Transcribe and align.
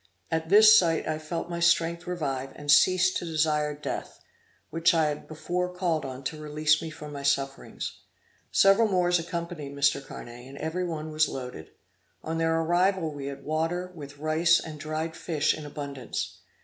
At 0.31 0.49
this 0.49 0.75
sight 0.79 1.07
I 1.07 1.19
felt 1.19 1.47
my 1.47 1.59
strength 1.59 2.07
revive, 2.07 2.53
and 2.55 2.71
ceased 2.71 3.17
to 3.17 3.25
desire 3.25 3.75
death, 3.75 4.19
which 4.71 4.95
I 4.95 5.09
had 5.09 5.27
before 5.27 5.71
called 5.71 6.05
on 6.05 6.23
to 6.23 6.41
release 6.41 6.81
me 6.81 6.89
from 6.89 7.13
my 7.13 7.21
sufferings. 7.21 7.99
Several 8.51 8.87
Moors 8.87 9.19
accompanied 9.19 9.73
Mr. 9.75 10.03
Carnet, 10.03 10.47
and 10.47 10.57
every 10.57 10.85
one 10.85 11.11
was 11.11 11.29
loaded. 11.29 11.69
On 12.23 12.39
their 12.39 12.61
arrival 12.61 13.13
we 13.13 13.27
had 13.27 13.43
water, 13.43 13.91
with 13.93 14.17
rice 14.17 14.59
and 14.59 14.79
dried 14.79 15.15
fish 15.15 15.53
in 15.55 15.67
abundance. 15.67 16.39